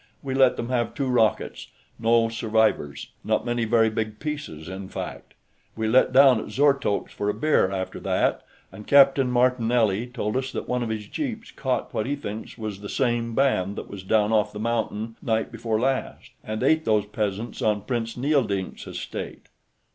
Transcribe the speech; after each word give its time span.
We 0.23 0.33
let 0.33 0.57
them 0.57 0.69
have 0.69 0.95
two 0.95 1.05
rockets. 1.05 1.67
No 1.99 2.27
survivors. 2.29 3.09
Not 3.23 3.45
many 3.45 3.65
very 3.65 3.91
big 3.91 4.17
pieces, 4.17 4.67
in 4.67 4.89
fact. 4.89 5.35
We 5.75 5.87
let 5.87 6.11
down 6.11 6.39
at 6.39 6.49
Zortolk's 6.49 7.13
for 7.13 7.29
a 7.29 7.35
beer, 7.35 7.69
after 7.69 7.99
that, 7.99 8.41
and 8.71 8.87
Captain 8.87 9.29
Martinelli 9.29 10.07
told 10.07 10.35
us 10.37 10.51
that 10.53 10.67
one 10.67 10.81
of 10.81 10.89
his 10.89 11.05
jeeps 11.07 11.51
caught 11.51 11.93
what 11.93 12.07
he 12.07 12.15
thinks 12.15 12.57
was 12.57 12.81
the 12.81 12.89
same 12.89 13.35
band 13.35 13.75
that 13.75 13.91
was 13.91 14.01
down 14.01 14.31
off 14.33 14.51
the 14.51 14.59
mountain 14.59 15.17
night 15.21 15.51
before 15.51 15.79
last 15.79 16.31
and 16.43 16.63
ate 16.63 16.83
those 16.83 17.05
peasants 17.05 17.61
on 17.61 17.81
Prince 17.81 18.17
Neeldink's 18.17 18.87
estate." 18.87 19.49